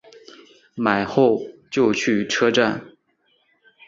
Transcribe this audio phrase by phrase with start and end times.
[0.73, 2.81] 买完后就去车站